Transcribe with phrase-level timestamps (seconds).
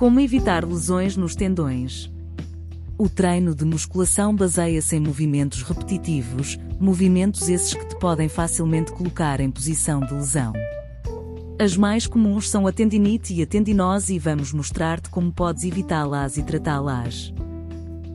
[0.00, 2.10] Como evitar lesões nos tendões?
[2.96, 9.40] O treino de musculação baseia-se em movimentos repetitivos, movimentos esses que te podem facilmente colocar
[9.40, 10.54] em posição de lesão.
[11.58, 16.38] As mais comuns são a tendinite e a tendinose e vamos mostrar-te como podes evitá-las
[16.38, 17.34] e tratá-las.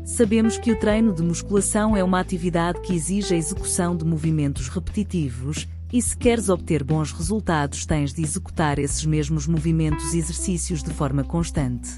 [0.04, 4.70] Sabemos que o treino de musculação é uma atividade que exige a execução de movimentos
[4.70, 10.84] repetitivos, e se queres obter bons resultados, tens de executar esses mesmos movimentos e exercícios
[10.84, 11.90] de forma constante.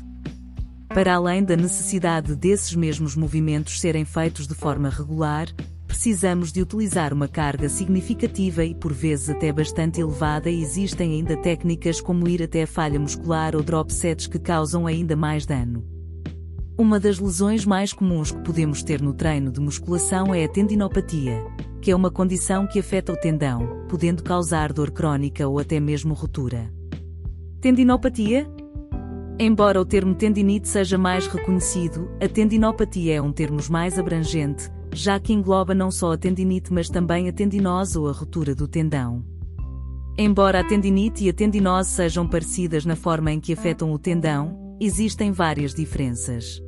[0.87, 5.47] Para além da necessidade desses mesmos movimentos serem feitos de forma regular,
[5.87, 11.35] precisamos de utilizar uma carga significativa e por vezes até bastante elevada e existem ainda
[11.35, 15.83] técnicas como ir até a falha muscular ou drop sets que causam ainda mais dano.
[16.77, 21.43] Uma das lesões mais comuns que podemos ter no treino de musculação é a tendinopatia,
[21.87, 26.13] que é uma condição que afeta o tendão, podendo causar dor crónica ou até mesmo
[26.13, 26.69] ruptura.
[27.61, 28.45] Tendinopatia?
[29.39, 35.17] Embora o termo tendinite seja mais reconhecido, a tendinopatia é um termo mais abrangente, já
[35.17, 39.23] que engloba não só a tendinite mas também a tendinose ou a ruptura do tendão.
[40.17, 44.75] Embora a tendinite e a tendinose sejam parecidas na forma em que afetam o tendão,
[44.77, 46.61] existem várias diferenças.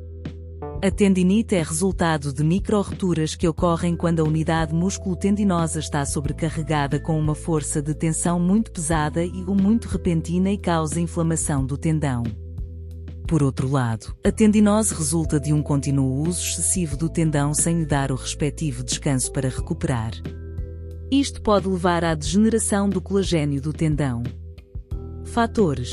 [0.82, 7.18] A tendinite é resultado de micro-rupturas que ocorrem quando a unidade músculo-tendinosa está sobrecarregada com
[7.18, 12.22] uma força de tensão muito pesada e ou muito repentina e causa inflamação do tendão.
[13.28, 17.86] Por outro lado, a tendinose resulta de um contínuo uso excessivo do tendão sem lhe
[17.86, 20.12] dar o respectivo descanso para recuperar.
[21.10, 24.22] Isto pode levar à degeneração do colagênio do tendão.
[25.26, 25.92] Fatores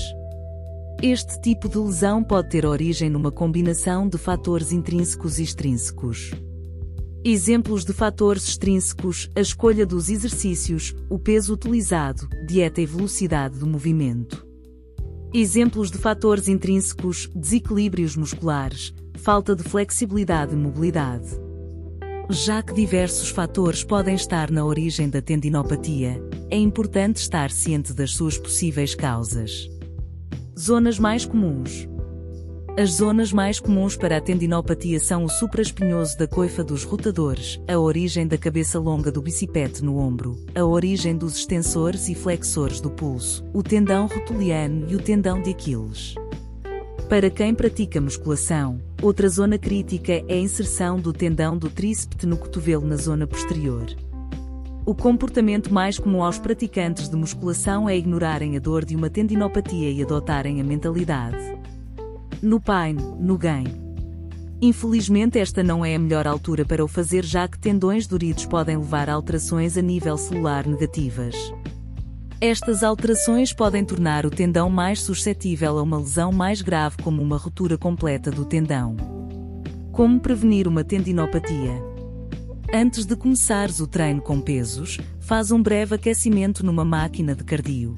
[1.01, 6.31] este tipo de lesão pode ter origem numa combinação de fatores intrínsecos e extrínsecos.
[7.23, 13.67] Exemplos de fatores extrínsecos: a escolha dos exercícios, o peso utilizado, dieta e velocidade do
[13.67, 14.45] movimento.
[15.31, 21.27] Exemplos de fatores intrínsecos: desequilíbrios musculares, falta de flexibilidade e mobilidade.
[22.29, 28.11] Já que diversos fatores podem estar na origem da tendinopatia, é importante estar ciente das
[28.11, 29.76] suas possíveis causas.
[30.59, 31.87] Zonas mais comuns.
[32.75, 37.77] As zonas mais comuns para a tendinopatia são o supraespinhoso da coifa dos rotadores, a
[37.77, 42.89] origem da cabeça longa do bicipete no ombro, a origem dos extensores e flexores do
[42.89, 46.15] pulso, o tendão rotuliano e o tendão de Aquiles.
[47.07, 52.35] Para quem pratica musculação, outra zona crítica é a inserção do tendão do tríceps no
[52.35, 53.85] cotovelo na zona posterior.
[54.87, 59.91] O comportamento mais comum aos praticantes de musculação é ignorarem a dor de uma tendinopatia
[59.91, 61.43] e adotarem a mentalidade.
[62.41, 63.65] No pain, no gain.
[64.61, 68.77] Infelizmente esta não é a melhor altura para o fazer já que tendões doridos podem
[68.77, 71.35] levar a alterações a nível celular negativas.
[72.39, 77.35] Estas alterações podem tornar o tendão mais suscetível a uma lesão mais grave como uma
[77.35, 78.95] ruptura completa do tendão.
[79.91, 81.96] Como prevenir uma tendinopatia?
[82.73, 87.95] Antes de começares o treino com pesos, faz um breve aquecimento numa máquina de cardio.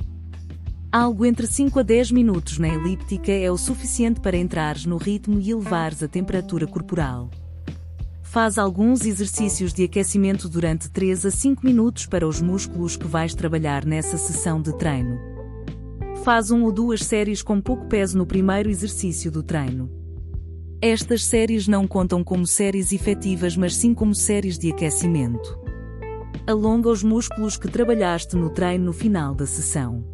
[0.91, 5.39] Algo entre 5 a 10 minutos na elíptica é o suficiente para entrares no ritmo
[5.39, 7.31] e elevares a temperatura corporal.
[8.21, 13.33] Faz alguns exercícios de aquecimento durante 3 a 5 minutos para os músculos que vais
[13.33, 15.19] trabalhar nessa sessão de treino.
[16.23, 19.98] Faz um ou duas séries com pouco peso no primeiro exercício do treino.
[20.81, 25.59] Estas séries não contam como séries efetivas, mas sim como séries de aquecimento.
[26.47, 30.05] Alonga os músculos que trabalhaste no treino no final da sessão.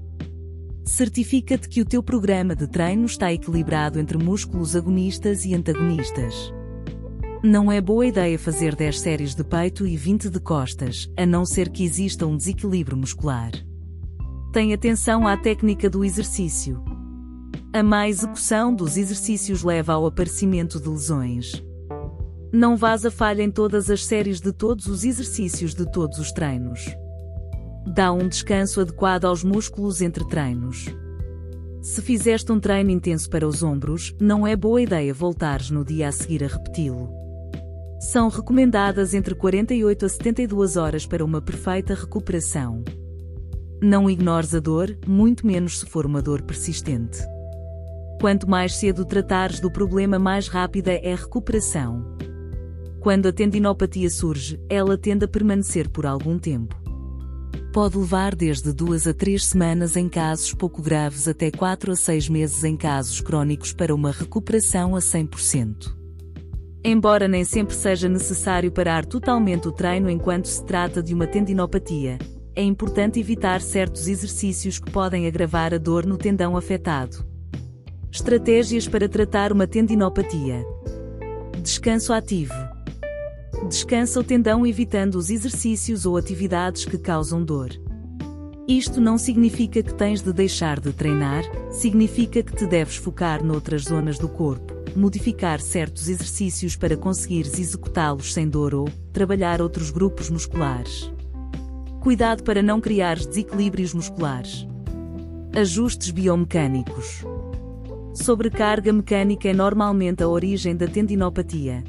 [0.83, 6.51] Certifica-te que o teu programa de treino está equilibrado entre músculos agonistas e antagonistas.
[7.43, 11.45] Não é boa ideia fazer 10 séries de peito e 20 de costas, a não
[11.45, 13.51] ser que exista um desequilíbrio muscular.
[14.51, 16.94] Tenha atenção à técnica do exercício.
[17.75, 21.61] A má execução dos exercícios leva ao aparecimento de lesões.
[22.49, 26.31] Não vás a falha em todas as séries de todos os exercícios de todos os
[26.31, 26.95] treinos.
[27.85, 30.85] Dá um descanso adequado aos músculos entre treinos.
[31.81, 36.07] Se fizeste um treino intenso para os ombros, não é boa ideia voltares no dia
[36.07, 37.09] a seguir a repeti-lo.
[37.99, 42.85] São recomendadas entre 48 a 72 horas para uma perfeita recuperação.
[43.81, 47.34] Não ignores a dor, muito menos se for uma dor persistente.
[48.25, 52.03] Quanto mais cedo tratares do problema, mais rápida é a recuperação.
[52.99, 56.75] Quando a tendinopatia surge, ela tende a permanecer por algum tempo.
[57.71, 62.27] Pode levar desde duas a três semanas em casos pouco graves até quatro a seis
[62.27, 65.95] meses em casos crónicos para uma recuperação a 100%.
[66.83, 72.17] Embora nem sempre seja necessário parar totalmente o treino enquanto se trata de uma tendinopatia,
[72.55, 77.34] é importante evitar certos exercícios que podem agravar a dor no tendão afetado.
[78.15, 80.65] Estratégias para tratar uma tendinopatia.
[81.61, 82.53] Descanso ativo.
[83.67, 87.71] Descansa o tendão evitando os exercícios ou atividades que causam dor.
[88.69, 93.83] Isto não significa que tens de deixar de treinar, significa que te deves focar noutras
[93.83, 100.29] zonas do corpo, modificar certos exercícios para conseguires executá-los sem dor ou trabalhar outros grupos
[100.29, 101.11] musculares.
[101.99, 104.65] Cuidado para não criar desequilíbrios musculares.
[105.53, 107.25] Ajustes biomecânicos.
[108.15, 111.83] Sobrecarga mecânica é normalmente a origem da tendinopatia.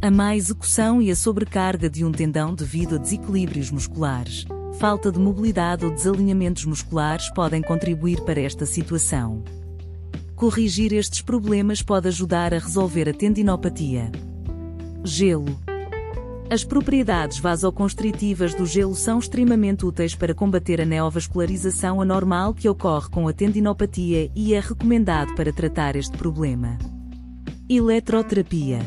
[0.00, 4.46] A má execução e a sobrecarga de um tendão devido a desequilíbrios musculares,
[4.78, 9.42] falta de mobilidade ou desalinhamentos musculares podem contribuir para esta situação.
[10.36, 14.10] Corrigir estes problemas pode ajudar a resolver a tendinopatia.
[15.04, 15.71] Gelo.
[16.52, 23.08] As propriedades vasoconstritivas do gelo são extremamente úteis para combater a neovascularização anormal que ocorre
[23.08, 26.76] com a tendinopatia e é recomendado para tratar este problema.
[27.70, 28.80] Eletroterapia.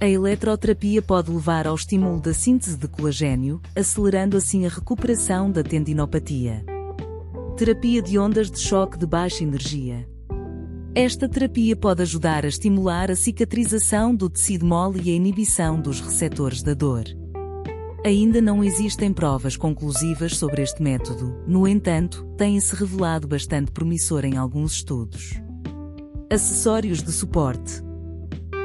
[0.00, 5.64] A eletroterapia pode levar ao estímulo da síntese de colagênio, acelerando assim a recuperação da
[5.64, 6.64] tendinopatia.
[7.56, 10.08] Terapia de ondas de choque de baixa energia.
[10.94, 16.00] Esta terapia pode ajudar a estimular a cicatrização do tecido mole e a inibição dos
[16.00, 17.04] receptores da dor.
[18.04, 24.36] Ainda não existem provas conclusivas sobre este método, no entanto, tem-se revelado bastante promissor em
[24.36, 25.40] alguns estudos.
[26.28, 27.82] Acessórios de suporte.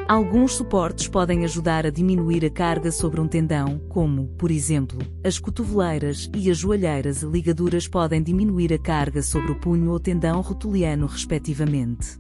[0.07, 5.39] Alguns suportes podem ajudar a diminuir a carga sobre um tendão, como, por exemplo, as
[5.39, 10.41] cotoveleiras e as joelheiras e ligaduras podem diminuir a carga sobre o punho ou tendão
[10.41, 12.19] rotuliano respectivamente.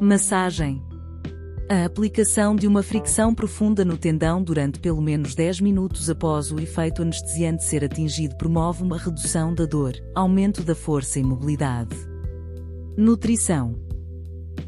[0.00, 0.82] Massagem.
[1.68, 6.58] A aplicação de uma fricção profunda no tendão durante pelo menos 10 minutos após o
[6.58, 11.94] efeito anestesiante ser atingido promove uma redução da dor, aumento da força e mobilidade.
[12.96, 13.85] Nutrição.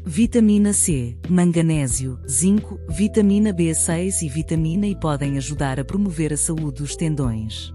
[0.05, 6.81] Vitamina C, manganésio, zinco, vitamina B6 e vitamina E podem ajudar a promover a saúde
[6.81, 7.73] dos tendões.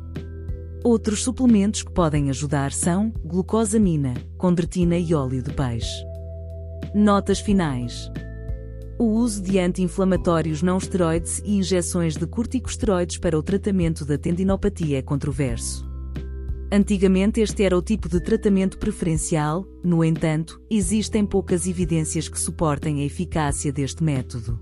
[0.83, 6.05] Outros suplementos que podem ajudar são glucosamina, condrotina e óleo de peixe.
[6.95, 8.11] Notas finais.
[8.99, 14.99] O uso de anti-inflamatórios não esteroides e injeções de corticosteroides para o tratamento da tendinopatia
[14.99, 15.94] é controverso.
[16.73, 23.01] Antigamente este era o tipo de tratamento preferencial, no entanto, existem poucas evidências que suportem
[23.01, 24.59] a eficácia deste método.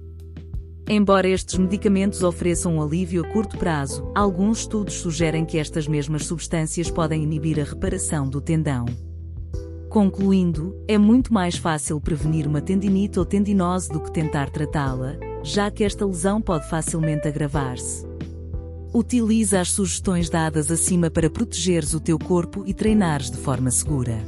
[0.88, 6.26] Embora estes medicamentos ofereçam um alívio a curto prazo, alguns estudos sugerem que estas mesmas
[6.26, 8.84] substâncias podem inibir a reparação do tendão.
[9.88, 15.70] Concluindo, é muito mais fácil prevenir uma tendinite ou tendinose do que tentar tratá-la, já
[15.70, 18.11] que esta lesão pode facilmente agravar-se.
[18.94, 24.22] Utiliza as sugestões dadas acima para protegeres o teu corpo e treinares de forma segura.